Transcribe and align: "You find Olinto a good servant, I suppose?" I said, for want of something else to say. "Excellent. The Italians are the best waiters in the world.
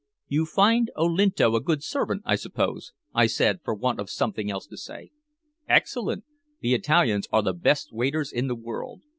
"You 0.27 0.47
find 0.47 0.89
Olinto 0.97 1.53
a 1.53 1.61
good 1.61 1.83
servant, 1.83 2.23
I 2.25 2.35
suppose?" 2.35 2.91
I 3.13 3.27
said, 3.27 3.59
for 3.63 3.75
want 3.75 3.99
of 3.99 4.09
something 4.09 4.49
else 4.49 4.65
to 4.65 4.77
say. 4.77 5.11
"Excellent. 5.69 6.23
The 6.59 6.73
Italians 6.73 7.27
are 7.31 7.43
the 7.43 7.53
best 7.53 7.93
waiters 7.93 8.31
in 8.31 8.47
the 8.47 8.55
world. 8.55 9.03